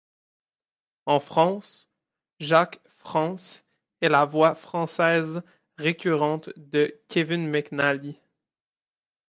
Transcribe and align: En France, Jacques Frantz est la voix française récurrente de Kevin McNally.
En 1.05 1.19
France, 1.19 1.87
Jacques 2.39 2.81
Frantz 2.87 3.63
est 4.01 4.09
la 4.09 4.25
voix 4.25 4.55
française 4.55 5.43
récurrente 5.77 6.49
de 6.57 6.99
Kevin 7.07 7.47
McNally. 7.47 8.19